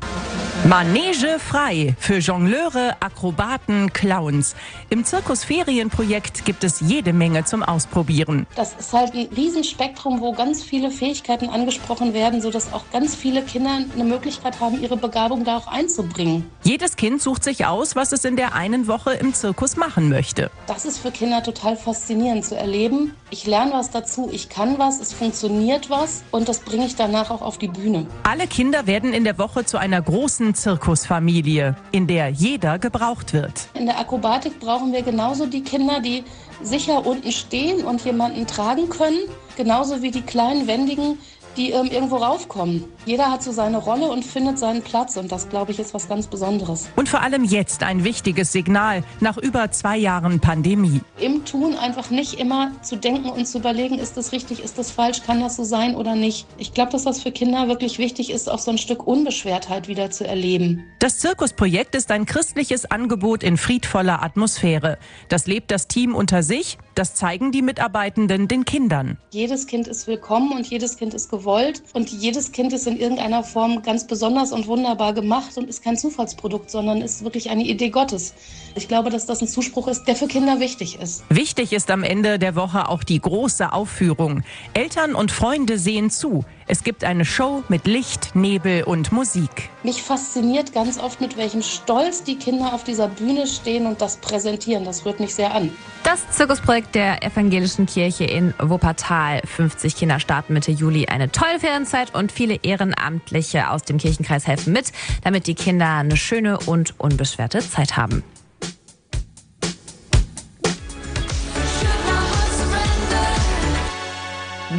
Manege 0.65 1.39
frei 1.39 1.93
für 1.99 2.19
Jongleure, 2.19 2.95
Akrobaten, 3.01 3.91
Clowns. 3.91 4.55
Im 4.89 5.03
Zirkusferienprojekt 5.03 6.45
gibt 6.45 6.63
es 6.63 6.79
jede 6.79 7.11
Menge 7.11 7.43
zum 7.43 7.63
Ausprobieren. 7.63 8.47
Das 8.55 8.73
ist 8.79 8.93
halt 8.93 9.13
ein 9.13 9.27
Riesenspektrum, 9.35 10.21
wo 10.21 10.31
ganz 10.31 10.63
viele 10.63 10.89
Fähigkeiten 10.89 11.49
angesprochen 11.49 12.13
werden, 12.13 12.41
sodass 12.41 12.71
auch 12.71 12.85
ganz 12.93 13.13
viele 13.13 13.41
Kinder 13.41 13.79
eine 13.93 14.05
Möglichkeit 14.05 14.61
haben, 14.61 14.81
ihre 14.81 14.95
Begabung 14.95 15.43
da 15.43 15.57
auch 15.57 15.67
einzubringen. 15.67 16.49
Jedes 16.63 16.95
Kind 16.95 17.21
sucht 17.21 17.43
sich 17.43 17.65
aus, 17.65 17.97
was 17.97 18.13
es 18.13 18.23
in 18.23 18.37
der 18.37 18.55
einen 18.55 18.87
Woche 18.87 19.11
im 19.11 19.33
Zirkus 19.33 19.75
machen 19.75 20.07
möchte. 20.07 20.49
Das 20.67 20.85
ist 20.85 20.99
für 20.99 21.11
Kinder 21.11 21.43
total 21.43 21.75
faszinierend 21.75 22.45
zu 22.45 22.55
erleben. 22.55 23.13
Ich 23.31 23.45
lerne 23.45 23.73
was 23.73 23.91
dazu, 23.91 24.29
ich 24.31 24.47
kann 24.47 24.79
was, 24.79 25.01
es 25.01 25.11
funktioniert 25.11 25.62
was 25.89 26.23
und 26.31 26.49
das 26.49 26.59
bringe 26.59 26.85
ich 26.85 26.95
danach 26.95 27.29
auch 27.29 27.41
auf 27.41 27.57
die 27.57 27.67
Bühne. 27.67 28.07
Alle 28.23 28.47
Kinder 28.47 28.87
werden 28.87 29.13
in 29.13 29.23
der 29.23 29.37
Woche 29.37 29.65
zu 29.65 29.77
einer 29.77 30.01
großen 30.01 30.55
Zirkusfamilie, 30.55 31.75
in 31.91 32.07
der 32.07 32.29
jeder 32.29 32.79
gebraucht 32.79 33.33
wird. 33.33 33.67
In 33.73 33.85
der 33.85 33.99
Akrobatik 33.99 34.59
brauchen 34.59 34.93
wir 34.93 35.01
genauso 35.01 35.45
die 35.45 35.63
Kinder, 35.63 35.99
die 35.99 36.23
sicher 36.61 37.05
unten 37.05 37.31
stehen 37.31 37.83
und 37.83 38.03
jemanden 38.05 38.47
tragen 38.47 38.89
können, 38.89 39.19
genauso 39.55 40.01
wie 40.01 40.11
die 40.11 40.21
kleinen 40.21 40.67
Wendigen, 40.67 41.17
die 41.57 41.71
ähm, 41.71 41.87
irgendwo 41.87 42.17
raufkommen. 42.17 42.85
Jeder 43.05 43.31
hat 43.31 43.43
so 43.43 43.51
seine 43.51 43.77
Rolle 43.77 44.09
und 44.09 44.25
findet 44.25 44.57
seinen 44.57 44.81
Platz 44.81 45.17
und 45.17 45.31
das, 45.31 45.49
glaube 45.49 45.71
ich, 45.71 45.79
ist 45.79 45.93
was 45.93 46.07
ganz 46.07 46.27
Besonderes. 46.27 46.89
Und 46.95 47.09
vor 47.09 47.21
allem 47.21 47.43
jetzt 47.43 47.83
ein 47.83 48.03
wichtiges 48.03 48.51
Signal 48.51 49.03
nach 49.19 49.37
über 49.37 49.69
zwei 49.71 49.97
Jahren 49.97 50.39
Pandemie. 50.39 51.01
Im 51.19 51.45
Tun 51.45 51.75
einfach 51.75 52.09
nicht 52.09 52.39
immer 52.39 52.71
zu 52.81 52.95
denken 52.95 53.29
und 53.29 53.45
zu 53.45 53.59
überlegen, 53.59 53.99
ist 53.99 54.17
das 54.17 54.31
richtig, 54.31 54.63
ist 54.63 54.77
das 54.77 54.91
falsch, 54.91 55.23
kann 55.23 55.41
das 55.41 55.55
so 55.55 55.63
sein 55.63 55.95
oder 55.95 56.15
nicht. 56.15 56.47
Ich 56.57 56.73
glaube, 56.73 56.91
dass 56.91 57.03
das 57.03 57.21
für 57.21 57.31
Kinder 57.31 57.67
wirklich 57.67 57.99
wichtig 57.99 58.31
ist, 58.31 58.49
auch 58.49 58.59
so 58.59 58.71
ein 58.71 58.77
Stück 58.77 59.05
Unbeschwertheit 59.05 59.87
wieder 59.87 60.11
zu 60.11 60.25
erleben. 60.25 60.83
Das 60.99 61.19
Zirkusprojekt 61.19 61.95
ist 61.95 62.11
ein 62.11 62.25
christliches 62.25 62.89
Angebot 62.89 63.43
in 63.43 63.57
friedvoller 63.57 64.23
Atmosphäre. 64.23 64.97
Das 65.29 65.47
lebt 65.47 65.71
das 65.71 65.87
Team 65.87 66.15
unter 66.15 66.41
sich, 66.43 66.77
das 66.95 67.15
zeigen 67.15 67.51
die 67.51 67.61
Mitarbeitenden 67.61 68.47
den 68.47 68.65
Kindern. 68.65 69.17
Jedes 69.31 69.67
Kind 69.67 69.87
ist 69.87 70.07
willkommen 70.07 70.53
und 70.53 70.67
jedes 70.67 70.97
Kind 70.97 71.13
ist 71.13 71.29
gewollt 71.29 71.42
und 71.45 72.09
jedes 72.09 72.51
Kind 72.51 72.73
ist 72.73 72.87
in 72.87 72.99
irgendeiner 72.99 73.43
Form 73.43 73.81
ganz 73.81 74.05
besonders 74.07 74.51
und 74.51 74.67
wunderbar 74.67 75.13
gemacht 75.13 75.57
und 75.57 75.69
ist 75.69 75.83
kein 75.83 75.97
Zufallsprodukt, 75.97 76.69
sondern 76.69 77.01
ist 77.01 77.23
wirklich 77.23 77.49
eine 77.49 77.63
Idee 77.63 77.89
Gottes. 77.89 78.33
Ich 78.75 78.87
glaube, 78.87 79.09
dass 79.09 79.25
das 79.25 79.41
ein 79.41 79.47
Zuspruch 79.47 79.87
ist, 79.87 80.05
der 80.05 80.15
für 80.15 80.27
Kinder 80.27 80.59
wichtig 80.59 80.99
ist. 80.99 81.23
Wichtig 81.29 81.73
ist 81.73 81.91
am 81.91 82.03
Ende 82.03 82.39
der 82.39 82.55
Woche 82.55 82.89
auch 82.89 83.03
die 83.03 83.19
große 83.19 83.71
Aufführung. 83.71 84.43
Eltern 84.73 85.15
und 85.15 85.31
Freunde 85.31 85.77
sehen 85.77 86.09
zu. 86.09 86.43
Es 86.65 86.83
gibt 86.83 87.03
eine 87.03 87.25
Show 87.25 87.63
mit 87.67 87.85
Licht, 87.85 88.35
Nebel 88.35 88.83
und 88.83 89.11
Musik. 89.11 89.69
Mich 89.83 90.01
fasziniert 90.01 90.73
ganz 90.73 90.97
oft, 90.97 91.19
mit 91.19 91.35
welchem 91.35 91.61
Stolz 91.61 92.23
die 92.23 92.35
Kinder 92.35 92.73
auf 92.73 92.85
dieser 92.85 93.09
Bühne 93.09 93.47
stehen 93.47 93.85
und 93.85 94.01
das 94.01 94.17
präsentieren. 94.17 94.85
Das 94.85 95.05
rührt 95.05 95.19
mich 95.19 95.35
sehr 95.35 95.53
an. 95.53 95.71
Das 96.03 96.29
Zirkusprojekt 96.31 96.95
der 96.95 97.21
Evangelischen 97.23 97.85
Kirche 97.85 98.23
in 98.23 98.53
Wuppertal. 98.59 99.41
50 99.45 99.95
Kinder 99.95 100.19
starten 100.19 100.53
Mitte 100.53 100.71
Juli 100.71 101.07
eine 101.07 101.31
tolle 101.33 101.59
Ferienzeit 101.59 102.15
und 102.15 102.31
viele 102.31 102.55
Ehrenamtliche 102.63 103.69
aus 103.69 103.83
dem 103.83 103.97
Kirchenkreis 103.97 104.47
helfen 104.47 104.71
mit, 104.71 104.93
damit 105.23 105.47
die 105.47 105.55
Kinder 105.55 105.97
eine 105.97 106.15
schöne 106.15 106.59
und 106.59 106.99
unbeschwerte 106.99 107.59
Zeit 107.59 107.97
haben. 107.97 108.23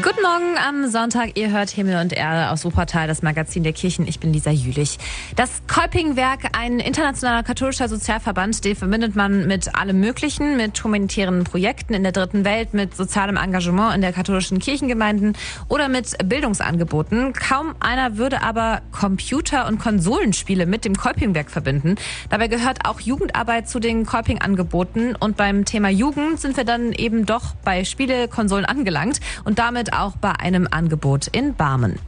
Guten 0.04 0.20
Morgen 0.20 0.58
am 0.58 0.90
Sonntag. 0.90 1.38
Ihr 1.38 1.50
hört 1.50 1.70
Himmel 1.70 1.98
und 1.98 2.12
Erde 2.12 2.50
aus 2.50 2.66
Wuppertal, 2.66 3.06
das 3.08 3.22
Magazin 3.22 3.62
der 3.62 3.72
Kirchen. 3.72 4.06
Ich 4.06 4.20
bin 4.20 4.34
Lisa 4.34 4.50
Jülich. 4.50 4.98
Das 5.34 5.62
Kolpingwerk, 5.66 6.54
ein 6.54 6.78
internationaler 6.78 7.42
katholischer 7.42 7.88
Sozialverband, 7.88 8.62
den 8.66 8.76
verbindet 8.76 9.16
man 9.16 9.46
mit 9.46 9.74
allem 9.74 10.00
Möglichen, 10.00 10.58
mit 10.58 10.84
humanitären 10.84 11.44
Projekten 11.44 11.94
in 11.94 12.02
der 12.02 12.12
dritten 12.12 12.44
Welt, 12.44 12.74
mit 12.74 12.94
sozialem 12.94 13.38
Engagement 13.38 13.94
in 13.94 14.02
der 14.02 14.12
katholischen 14.12 14.58
Kirchengemeinden 14.58 15.38
oder 15.70 15.88
mit 15.88 16.18
Bildungsangeboten. 16.28 17.32
Kaum 17.32 17.74
einer 17.80 18.18
würde 18.18 18.42
aber 18.42 18.82
Computer- 18.92 19.66
und 19.66 19.78
Konsolenspiele 19.78 20.66
mit 20.66 20.84
dem 20.84 20.96
Kolpingwerk 20.96 21.50
verbinden. 21.50 21.94
Dabei 22.28 22.48
gehört 22.48 22.84
auch 22.84 23.00
Jugendarbeit 23.00 23.70
zu 23.70 23.80
den 23.80 24.04
Kolping-Angeboten. 24.04 25.16
Und 25.18 25.38
beim 25.38 25.64
Thema 25.64 25.88
Jugend 25.88 26.40
sind 26.40 26.58
wir 26.58 26.64
dann 26.64 26.92
eben 26.92 27.24
doch 27.24 27.54
bei 27.64 27.84
Spiele-Konsolen 27.84 28.66
angelangt 28.66 29.20
und 29.44 29.58
damit 29.58 29.93
auch 29.94 30.16
bei 30.16 30.32
einem 30.32 30.68
Angebot 30.70 31.28
in 31.28 31.54
Barmen. 31.54 31.98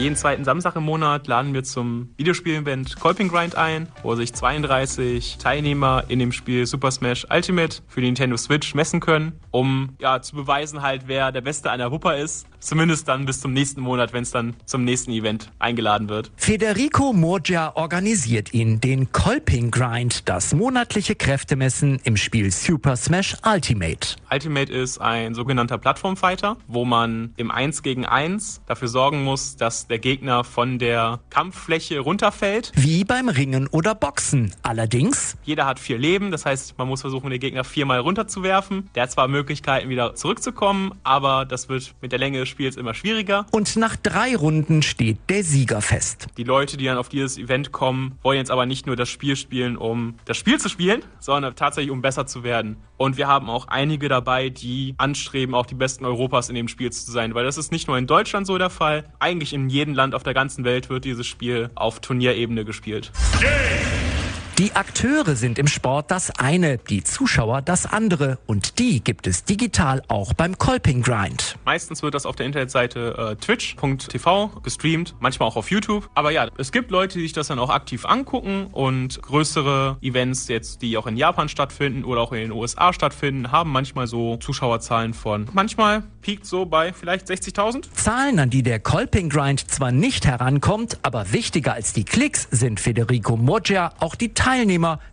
Jeden 0.00 0.16
zweiten 0.16 0.44
Samstag 0.44 0.76
im 0.76 0.84
Monat 0.84 1.26
laden 1.26 1.52
wir 1.52 1.62
zum 1.62 2.08
Videospiel-Event 2.16 2.98
Kolping 2.98 3.28
Grind 3.28 3.56
ein, 3.56 3.86
wo 4.02 4.14
sich 4.14 4.32
32 4.32 5.36
Teilnehmer 5.36 6.04
in 6.08 6.18
dem 6.18 6.32
Spiel 6.32 6.64
Super 6.64 6.90
Smash 6.90 7.26
Ultimate 7.28 7.82
für 7.86 8.00
die 8.00 8.06
Nintendo 8.06 8.38
Switch 8.38 8.74
messen 8.74 9.00
können, 9.00 9.38
um 9.50 9.90
ja 9.98 10.22
zu 10.22 10.36
beweisen 10.36 10.80
halt, 10.80 11.02
wer 11.04 11.32
der 11.32 11.42
Beste 11.42 11.70
an 11.70 11.80
der 11.80 11.92
Wupper 11.92 12.16
ist. 12.16 12.46
Zumindest 12.60 13.08
dann 13.08 13.24
bis 13.24 13.40
zum 13.40 13.52
nächsten 13.54 13.80
Monat, 13.80 14.12
wenn 14.12 14.22
es 14.22 14.30
dann 14.30 14.54
zum 14.66 14.84
nächsten 14.84 15.12
Event 15.12 15.50
eingeladen 15.58 16.08
wird. 16.10 16.30
Federico 16.36 17.14
Murgia 17.14 17.72
organisiert 17.74 18.52
ihn, 18.52 18.80
den 18.80 19.12
Kolping 19.12 19.70
Grind, 19.70 20.28
das 20.28 20.54
monatliche 20.54 21.14
Kräftemessen 21.14 22.00
im 22.04 22.16
Spiel 22.16 22.50
Super 22.50 22.96
Smash 22.96 23.36
Ultimate. 23.46 24.16
Ultimate 24.30 24.72
ist 24.72 24.98
ein 24.98 25.34
sogenannter 25.34 25.78
Plattformfighter, 25.78 26.58
wo 26.68 26.84
man 26.84 27.32
im 27.36 27.50
1 27.50 27.82
gegen 27.82 28.04
1 28.04 28.60
dafür 28.66 28.88
sorgen 28.88 29.24
muss, 29.24 29.56
dass 29.56 29.89
der 29.90 29.98
Gegner 29.98 30.44
von 30.44 30.78
der 30.78 31.20
Kampffläche 31.28 31.98
runterfällt. 31.98 32.72
Wie 32.76 33.04
beim 33.04 33.28
Ringen 33.28 33.66
oder 33.66 33.94
Boxen. 33.94 34.54
Allerdings. 34.62 35.36
Jeder 35.42 35.66
hat 35.66 35.78
vier 35.78 35.98
Leben, 35.98 36.30
das 36.30 36.46
heißt, 36.46 36.78
man 36.78 36.88
muss 36.88 37.00
versuchen, 37.00 37.28
den 37.30 37.40
Gegner 37.40 37.64
viermal 37.64 37.98
runterzuwerfen. 37.98 38.88
Der 38.94 39.02
hat 39.02 39.10
zwar 39.10 39.28
Möglichkeiten, 39.28 39.88
wieder 39.88 40.14
zurückzukommen, 40.14 40.92
aber 41.02 41.44
das 41.44 41.68
wird 41.68 41.94
mit 42.00 42.12
der 42.12 42.18
Länge 42.18 42.38
des 42.38 42.48
Spiels 42.48 42.76
immer 42.76 42.94
schwieriger. 42.94 43.46
Und 43.50 43.76
nach 43.76 43.96
drei 43.96 44.36
Runden 44.36 44.82
steht 44.82 45.18
der 45.28 45.42
Sieger 45.42 45.82
fest. 45.82 46.28
Die 46.36 46.44
Leute, 46.44 46.76
die 46.76 46.84
dann 46.84 46.96
auf 46.96 47.08
dieses 47.08 47.36
Event 47.36 47.72
kommen, 47.72 48.18
wollen 48.22 48.38
jetzt 48.38 48.50
aber 48.50 48.66
nicht 48.66 48.86
nur 48.86 48.94
das 48.94 49.08
Spiel 49.08 49.34
spielen, 49.34 49.76
um 49.76 50.14
das 50.24 50.36
Spiel 50.36 50.58
zu 50.58 50.68
spielen, 50.68 51.02
sondern 51.18 51.56
tatsächlich, 51.56 51.90
um 51.90 52.00
besser 52.00 52.26
zu 52.26 52.44
werden. 52.44 52.76
Und 52.96 53.16
wir 53.16 53.28
haben 53.28 53.48
auch 53.48 53.66
einige 53.68 54.10
dabei, 54.10 54.50
die 54.50 54.94
anstreben, 54.98 55.54
auch 55.54 55.64
die 55.64 55.74
Besten 55.74 56.04
Europas 56.04 56.50
in 56.50 56.54
dem 56.54 56.68
Spiel 56.68 56.92
zu 56.92 57.10
sein, 57.10 57.34
weil 57.34 57.46
das 57.46 57.56
ist 57.56 57.72
nicht 57.72 57.88
nur 57.88 57.96
in 57.96 58.06
Deutschland 58.06 58.46
so 58.46 58.58
der 58.58 58.68
Fall. 58.68 59.04
Eigentlich 59.18 59.54
in 59.54 59.70
jedem 59.70 59.79
Land 59.88 60.14
auf 60.14 60.22
der 60.22 60.34
ganzen 60.34 60.64
Welt 60.64 60.90
wird 60.90 61.04
dieses 61.04 61.26
Spiel 61.26 61.70
auf 61.74 62.00
Turnierebene 62.00 62.64
gespielt. 62.64 63.10
Die 64.60 64.76
Akteure 64.76 65.36
sind 65.36 65.58
im 65.58 65.66
Sport 65.66 66.10
das 66.10 66.38
eine, 66.38 66.76
die 66.76 67.02
Zuschauer 67.02 67.62
das 67.62 67.86
andere. 67.86 68.38
Und 68.46 68.78
die 68.78 69.02
gibt 69.02 69.26
es 69.26 69.44
digital 69.44 70.02
auch 70.08 70.34
beim 70.34 70.58
Kolping 70.58 71.00
Grind. 71.00 71.56
Meistens 71.64 72.02
wird 72.02 72.12
das 72.12 72.26
auf 72.26 72.36
der 72.36 72.44
Internetseite 72.44 73.16
äh, 73.16 73.36
twitch.tv 73.36 74.48
gestreamt, 74.62 75.14
manchmal 75.18 75.48
auch 75.48 75.56
auf 75.56 75.70
YouTube. 75.70 76.10
Aber 76.14 76.30
ja, 76.30 76.46
es 76.58 76.72
gibt 76.72 76.90
Leute, 76.90 77.16
die 77.16 77.22
sich 77.22 77.32
das 77.32 77.46
dann 77.46 77.58
auch 77.58 77.70
aktiv 77.70 78.04
angucken 78.04 78.66
und 78.70 79.22
größere 79.22 79.96
Events 80.02 80.48
jetzt, 80.48 80.82
die 80.82 80.98
auch 80.98 81.06
in 81.06 81.16
Japan 81.16 81.48
stattfinden 81.48 82.04
oder 82.04 82.20
auch 82.20 82.32
in 82.32 82.40
den 82.40 82.52
USA 82.52 82.92
stattfinden, 82.92 83.50
haben 83.50 83.72
manchmal 83.72 84.08
so 84.08 84.36
Zuschauerzahlen 84.36 85.14
von 85.14 85.48
manchmal 85.54 86.02
piekt 86.20 86.44
so 86.44 86.66
bei 86.66 86.92
vielleicht 86.92 87.28
60.000. 87.28 87.92
Zahlen, 87.94 88.38
an 88.38 88.50
die 88.50 88.62
der 88.62 88.78
Kolping 88.78 89.30
Grind 89.30 89.70
zwar 89.70 89.90
nicht 89.90 90.26
herankommt, 90.26 90.98
aber 91.02 91.32
wichtiger 91.32 91.72
als 91.72 91.94
die 91.94 92.04
Klicks 92.04 92.46
sind 92.50 92.78
Federico 92.78 93.38
Moggia 93.38 93.94
auch 94.00 94.14
die 94.14 94.34
Teilnehmer, 94.34 94.49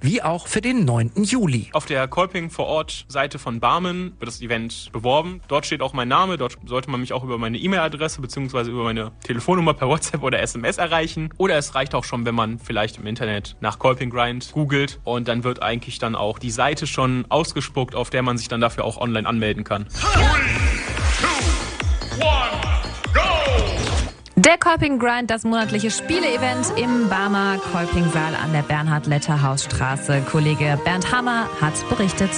wie 0.01 0.21
auch 0.21 0.47
für 0.47 0.61
den 0.61 0.85
9. 0.85 1.11
Juli. 1.23 1.69
Auf 1.73 1.85
der 1.85 2.07
Kolping 2.07 2.49
vor 2.49 2.65
Ort 2.65 3.05
Seite 3.07 3.37
von 3.37 3.59
Barmen 3.59 4.13
wird 4.19 4.27
das 4.27 4.41
Event 4.41 4.89
beworben. 4.91 5.41
Dort 5.47 5.65
steht 5.65 5.81
auch 5.81 5.93
mein 5.93 6.07
Name. 6.07 6.37
Dort 6.37 6.57
sollte 6.65 6.89
man 6.89 6.99
mich 6.99 7.13
auch 7.13 7.23
über 7.23 7.37
meine 7.37 7.57
E-Mail-Adresse 7.57 8.19
bzw. 8.21 8.69
über 8.71 8.83
meine 8.83 9.11
Telefonnummer 9.23 9.73
per 9.73 9.87
WhatsApp 9.87 10.23
oder 10.23 10.41
SMS 10.41 10.77
erreichen. 10.77 11.29
Oder 11.37 11.57
es 11.57 11.75
reicht 11.75 11.93
auch 11.93 12.03
schon, 12.03 12.25
wenn 12.25 12.35
man 12.35 12.57
vielleicht 12.57 12.97
im 12.97 13.05
Internet 13.05 13.55
nach 13.59 13.77
Kolping 13.77 14.09
Grind 14.09 14.51
googelt 14.53 14.99
und 15.03 15.27
dann 15.27 15.43
wird 15.43 15.61
eigentlich 15.61 15.99
dann 15.99 16.15
auch 16.15 16.39
die 16.39 16.51
Seite 16.51 16.87
schon 16.87 17.25
ausgespuckt, 17.29 17.93
auf 17.93 18.09
der 18.09 18.23
man 18.23 18.37
sich 18.37 18.47
dann 18.47 18.61
dafür 18.61 18.85
auch 18.85 18.97
online 18.97 19.27
anmelden 19.27 19.63
kann. 19.63 19.87
Der 24.47 24.57
Kolping 24.57 24.97
Grind, 24.97 25.29
das 25.29 25.43
monatliche 25.43 25.91
Spieleevent 25.91 26.71
im 26.77 27.09
Barmer 27.09 27.57
Kolpingsaal 27.73 28.33
an 28.33 28.53
der 28.53 28.61
Bernhard-Letter-Hausstraße. 28.61 30.21
Kollege 30.21 30.79
Bernd 30.85 31.11
Hammer 31.11 31.49
hat 31.59 31.73
berichtet. 31.89 32.31